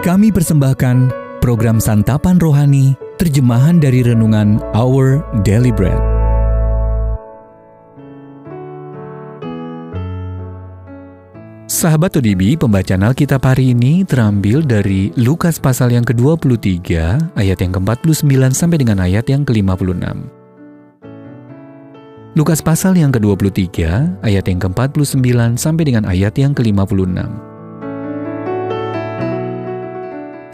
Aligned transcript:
Kami 0.00 0.32
persembahkan 0.32 1.12
program 1.44 1.76
Santapan 1.76 2.40
Rohani, 2.40 2.96
terjemahan 3.20 3.76
dari 3.76 4.00
Renungan 4.00 4.56
Our 4.72 5.20
Daily 5.44 5.68
Bread. 5.68 6.00
Sahabat 11.68 12.16
ODB, 12.16 12.56
pembacaan 12.56 13.04
Alkitab 13.12 13.44
hari 13.44 13.76
ini 13.76 14.00
terambil 14.08 14.64
dari 14.64 15.12
Lukas 15.20 15.60
pasal 15.60 15.92
yang 15.92 16.08
ke-23, 16.08 16.80
ayat 17.36 17.60
yang 17.60 17.76
ke-49 17.76 18.56
sampai 18.56 18.80
dengan 18.80 19.04
ayat 19.04 19.28
yang 19.28 19.44
ke-56. 19.44 20.00
Lukas 22.40 22.64
pasal 22.64 22.96
yang 22.96 23.12
ke-23, 23.12 23.68
ayat 24.24 24.48
yang 24.48 24.64
ke-49 24.64 25.60
sampai 25.60 25.84
dengan 25.84 26.08
ayat 26.08 26.32
yang 26.40 26.56
ke-56. 26.56 27.49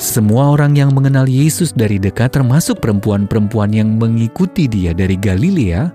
Semua 0.07 0.55
orang 0.55 0.79
yang 0.79 0.95
mengenal 0.95 1.27
Yesus 1.27 1.75
dari 1.75 1.99
dekat 1.99 2.39
termasuk 2.39 2.79
perempuan-perempuan 2.79 3.75
yang 3.75 3.99
mengikuti 3.99 4.71
dia 4.71 4.95
dari 4.95 5.19
Galilea 5.19 5.91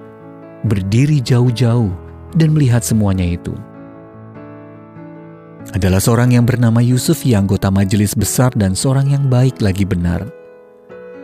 berdiri 0.67 1.23
jauh-jauh 1.23 1.87
dan 2.35 2.51
melihat 2.51 2.83
semuanya 2.83 3.23
itu. 3.23 3.55
Adalah 5.71 6.03
seorang 6.03 6.35
yang 6.35 6.43
bernama 6.43 6.83
Yusuf 6.83 7.23
yang 7.23 7.47
anggota 7.47 7.71
majelis 7.71 8.11
besar 8.11 8.51
dan 8.51 8.75
seorang 8.75 9.15
yang 9.15 9.31
baik 9.31 9.63
lagi 9.63 9.87
benar. 9.87 10.27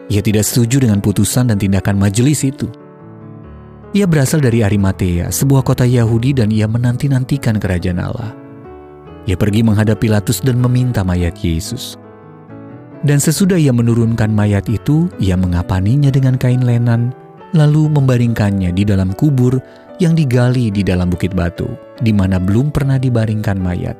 Ia 0.07 0.23
tidak 0.23 0.47
setuju 0.47 0.87
dengan 0.87 1.03
putusan 1.03 1.51
dan 1.51 1.59
tindakan 1.59 1.99
majelis 1.99 2.47
itu. 2.47 2.71
Ia 3.91 4.07
berasal 4.07 4.39
dari 4.39 4.63
Arimatea, 4.63 5.27
sebuah 5.27 5.67
kota 5.67 5.83
Yahudi 5.83 6.39
dan 6.39 6.55
ia 6.55 6.71
menanti-nantikan 6.71 7.59
kerajaan 7.59 7.99
Allah. 7.99 8.31
Ia 9.27 9.35
pergi 9.35 9.59
menghadap 9.59 9.99
Pilatus 9.99 10.39
dan 10.39 10.55
meminta 10.63 11.03
mayat 11.03 11.35
Yesus. 11.43 12.06
Dan 13.07 13.23
sesudah 13.23 13.55
ia 13.55 13.71
menurunkan 13.71 14.27
mayat 14.35 14.67
itu, 14.67 15.07
ia 15.15 15.39
mengapaninya 15.39 16.11
dengan 16.11 16.35
kain 16.35 16.59
lenan, 16.59 17.15
lalu 17.55 17.87
membaringkannya 17.87 18.75
di 18.75 18.83
dalam 18.83 19.15
kubur 19.15 19.63
yang 20.03 20.11
digali 20.11 20.67
di 20.67 20.83
dalam 20.83 21.07
bukit 21.07 21.31
batu, 21.31 21.71
di 22.03 22.11
mana 22.11 22.35
belum 22.35 22.67
pernah 22.75 22.99
dibaringkan 22.99 23.55
mayat. 23.55 23.95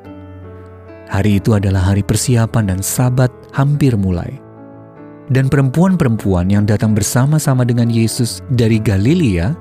Hari 1.07 1.39
itu 1.39 1.55
adalah 1.55 1.95
hari 1.95 2.03
persiapan 2.03 2.75
dan 2.75 2.79
sabat 2.83 3.31
hampir 3.55 3.95
mulai. 3.95 4.43
Dan 5.31 5.47
perempuan-perempuan 5.47 6.51
yang 6.51 6.67
datang 6.67 6.91
bersama-sama 6.91 7.63
dengan 7.63 7.87
Yesus 7.87 8.43
dari 8.51 8.79
Galilea 8.79 9.55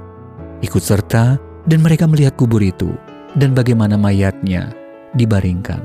ikut 0.63 0.83
serta 0.83 1.39
dan 1.71 1.87
mereka 1.87 2.11
melihat 2.11 2.35
kubur 2.35 2.63
itu 2.63 2.95
dan 3.39 3.55
bagaimana 3.55 3.95
mayatnya 3.95 4.75
dibaringkan. 5.15 5.83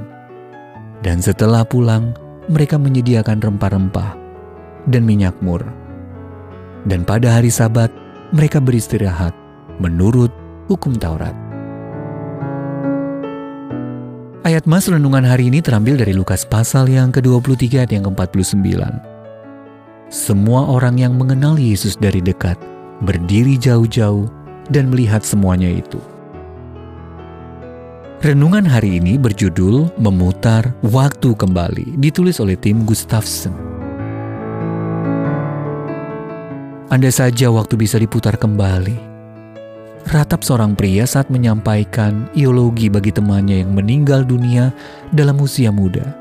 Dan 1.02 1.18
setelah 1.18 1.66
pulang, 1.66 2.14
mereka 2.50 2.82
menyediakan 2.82 3.38
rempah-rempah 3.38 4.18
dan 4.90 5.06
minyak 5.06 5.38
mur. 5.44 5.62
Dan 6.90 7.06
pada 7.06 7.38
hari 7.38 7.54
Sabat, 7.54 7.94
mereka 8.34 8.58
beristirahat 8.58 9.36
menurut 9.78 10.34
hukum 10.66 10.98
Taurat. 10.98 11.36
Ayat 14.42 14.66
Mas 14.66 14.90
renungan 14.90 15.22
hari 15.22 15.54
ini 15.54 15.62
terambil 15.62 16.02
dari 16.02 16.18
Lukas 16.18 16.50
pasal 16.50 16.90
yang 16.90 17.14
ke-23 17.14 17.86
ayat 17.86 17.92
yang 17.94 18.10
ke-49. 18.10 18.74
Semua 20.10 20.66
orang 20.66 20.98
yang 20.98 21.14
mengenal 21.14 21.62
Yesus 21.62 21.94
dari 21.94 22.26
dekat 22.26 22.58
berdiri 23.06 23.56
jauh-jauh 23.62 24.26
dan 24.74 24.90
melihat 24.90 25.22
semuanya 25.22 25.70
itu. 25.70 26.02
Renungan 28.22 28.70
hari 28.70 29.02
ini 29.02 29.18
berjudul 29.18 29.98
Memutar 29.98 30.78
Waktu 30.86 31.34
Kembali, 31.34 31.98
ditulis 31.98 32.38
oleh 32.38 32.54
tim 32.54 32.86
Gustafsson. 32.86 33.50
Anda 36.94 37.10
saja 37.10 37.50
waktu 37.50 37.82
bisa 37.82 37.98
diputar 37.98 38.38
kembali. 38.38 38.94
Ratap 40.14 40.46
seorang 40.46 40.78
pria 40.78 41.10
saat 41.10 41.34
menyampaikan 41.34 42.30
ideologi 42.38 42.94
bagi 42.94 43.10
temannya 43.10 43.66
yang 43.66 43.74
meninggal 43.74 44.22
dunia 44.22 44.70
dalam 45.10 45.42
usia 45.42 45.74
muda. 45.74 46.14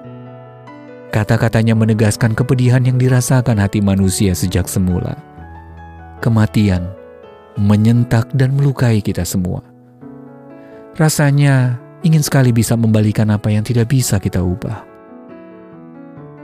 Kata-katanya 1.12 1.76
menegaskan 1.76 2.32
kepedihan 2.32 2.80
yang 2.80 2.96
dirasakan 2.96 3.60
hati 3.60 3.84
manusia 3.84 4.32
sejak 4.32 4.72
semula. 4.72 5.20
Kematian 6.24 6.80
menyentak 7.60 8.24
dan 8.32 8.56
melukai 8.56 9.04
kita 9.04 9.28
semua. 9.28 9.60
Rasanya 10.96 11.89
ingin 12.02 12.24
sekali 12.24 12.50
bisa 12.50 12.76
membalikan 12.76 13.28
apa 13.32 13.52
yang 13.52 13.64
tidak 13.64 13.92
bisa 13.92 14.16
kita 14.16 14.40
ubah. 14.40 14.86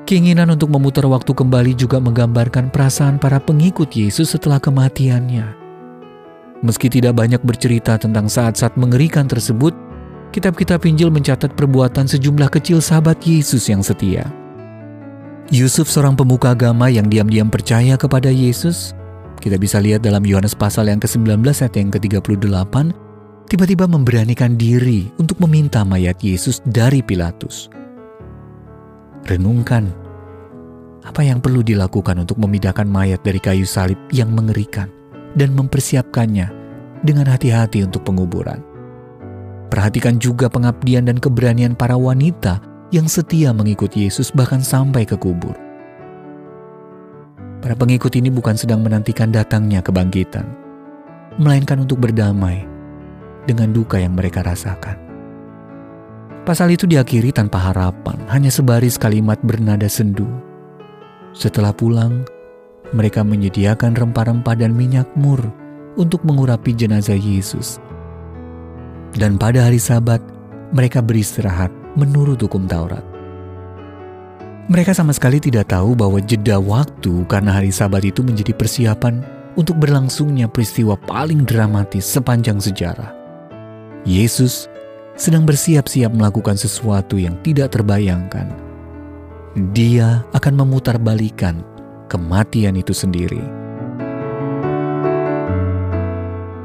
Keinginan 0.06 0.54
untuk 0.54 0.70
memutar 0.70 1.02
waktu 1.10 1.34
kembali 1.34 1.74
juga 1.74 1.98
menggambarkan 1.98 2.70
perasaan 2.70 3.18
para 3.18 3.42
pengikut 3.42 3.90
Yesus 3.90 4.38
setelah 4.38 4.62
kematiannya. 4.62 5.66
Meski 6.62 6.86
tidak 6.86 7.18
banyak 7.18 7.42
bercerita 7.42 7.98
tentang 7.98 8.30
saat-saat 8.30 8.78
mengerikan 8.78 9.26
tersebut, 9.26 9.74
kitab-kitab 10.30 10.86
Injil 10.86 11.10
mencatat 11.10 11.58
perbuatan 11.58 12.06
sejumlah 12.06 12.48
kecil 12.54 12.78
sahabat 12.78 13.18
Yesus 13.26 13.66
yang 13.66 13.82
setia. 13.82 14.30
Yusuf 15.50 15.90
seorang 15.90 16.14
pemuka 16.14 16.54
agama 16.54 16.86
yang 16.86 17.10
diam-diam 17.10 17.50
percaya 17.50 17.98
kepada 17.98 18.30
Yesus, 18.30 18.94
kita 19.42 19.58
bisa 19.58 19.82
lihat 19.82 20.06
dalam 20.06 20.22
Yohanes 20.22 20.54
pasal 20.54 20.86
yang 20.86 21.02
ke-19 21.02 21.42
ayat 21.42 21.74
yang 21.74 21.90
ke-38, 21.90 23.05
tiba-tiba 23.46 23.86
memberanikan 23.86 24.58
diri 24.58 25.06
untuk 25.22 25.38
meminta 25.46 25.86
mayat 25.86 26.18
Yesus 26.18 26.58
dari 26.66 26.98
Pilatus. 26.98 27.70
Renungkan 29.26 29.90
apa 31.06 31.22
yang 31.22 31.38
perlu 31.38 31.62
dilakukan 31.62 32.26
untuk 32.26 32.42
memindahkan 32.42 32.86
mayat 32.86 33.22
dari 33.22 33.38
kayu 33.38 33.62
salib 33.62 33.98
yang 34.10 34.34
mengerikan 34.34 34.90
dan 35.38 35.54
mempersiapkannya 35.54 36.50
dengan 37.06 37.30
hati-hati 37.30 37.86
untuk 37.86 38.02
penguburan. 38.02 38.58
Perhatikan 39.70 40.18
juga 40.18 40.50
pengabdian 40.50 41.06
dan 41.06 41.18
keberanian 41.18 41.78
para 41.78 41.94
wanita 41.94 42.58
yang 42.90 43.06
setia 43.06 43.50
mengikut 43.54 43.94
Yesus 43.94 44.30
bahkan 44.34 44.62
sampai 44.62 45.06
ke 45.06 45.14
kubur. 45.18 45.54
Para 47.62 47.74
pengikut 47.74 48.14
ini 48.14 48.30
bukan 48.30 48.54
sedang 48.54 48.82
menantikan 48.82 49.34
datangnya 49.34 49.82
kebangkitan, 49.82 50.46
melainkan 51.38 51.82
untuk 51.82 51.98
berdamai 51.98 52.75
dengan 53.48 53.72
duka 53.72 53.96
yang 53.96 54.18
mereka 54.18 54.42
rasakan. 54.42 54.98
Pasal 56.46 56.70
itu 56.70 56.86
diakhiri 56.86 57.34
tanpa 57.34 57.58
harapan, 57.58 58.22
hanya 58.30 58.54
sebaris 58.54 58.94
kalimat 58.94 59.34
bernada 59.42 59.90
sendu. 59.90 60.30
Setelah 61.34 61.74
pulang, 61.74 62.22
mereka 62.94 63.26
menyediakan 63.26 63.98
rempah-rempah 63.98 64.54
dan 64.54 64.70
minyak 64.70 65.10
mur 65.18 65.42
untuk 65.98 66.22
mengurapi 66.22 66.70
jenazah 66.70 67.18
Yesus. 67.18 67.82
Dan 69.18 69.42
pada 69.42 69.66
hari 69.66 69.82
Sabat, 69.82 70.22
mereka 70.70 71.02
beristirahat 71.02 71.74
menurut 71.98 72.38
hukum 72.38 72.70
Taurat. 72.70 73.02
Mereka 74.70 74.94
sama 74.94 75.10
sekali 75.10 75.42
tidak 75.42 75.74
tahu 75.74 75.98
bahwa 75.98 76.22
jeda 76.22 76.62
waktu 76.62 77.26
karena 77.26 77.58
hari 77.58 77.74
Sabat 77.74 78.06
itu 78.06 78.22
menjadi 78.22 78.54
persiapan 78.54 79.22
untuk 79.58 79.82
berlangsungnya 79.82 80.46
peristiwa 80.46 80.94
paling 80.94 81.42
dramatis 81.42 82.06
sepanjang 82.06 82.62
sejarah. 82.62 83.25
Yesus 84.06 84.70
sedang 85.18 85.42
bersiap-siap 85.42 86.14
melakukan 86.14 86.54
sesuatu 86.54 87.18
yang 87.18 87.34
tidak 87.42 87.74
terbayangkan. 87.74 88.46
Dia 89.74 90.22
akan 90.30 90.62
memutarbalikan 90.62 91.66
kematian 92.06 92.78
itu 92.78 92.94
sendiri. 92.94 93.42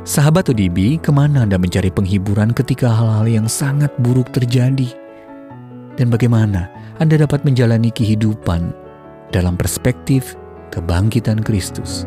Sahabat 0.05 0.53
ODB, 0.53 1.01
ke 1.01 1.09
mana 1.09 1.49
Anda 1.49 1.57
mencari 1.57 1.89
penghiburan 1.89 2.53
ketika 2.53 2.93
hal-hal 2.93 3.25
yang 3.25 3.47
sangat 3.49 3.89
buruk 3.97 4.29
terjadi? 4.29 4.93
Dan 5.97 6.13
bagaimana 6.13 6.69
Anda 7.01 7.25
dapat 7.25 7.41
menjalani 7.41 7.89
kehidupan 7.89 8.69
dalam 9.33 9.57
perspektif 9.57 10.37
kebangkitan 10.69 11.41
Kristus? 11.41 12.05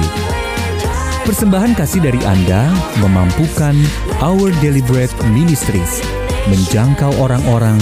Persembahan 1.28 1.76
kasih 1.76 2.00
dari 2.00 2.24
Anda 2.24 2.72
memampukan 3.04 3.76
Our 4.20 4.52
Deliberate 4.60 5.16
Ministries 5.32 6.04
menjangkau 6.52 7.08
orang-orang 7.16 7.80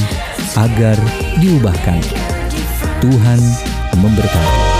agar 0.55 0.94
diubahkan. 1.43 1.99
Tuhan 3.02 3.43
memberkati. 3.99 4.78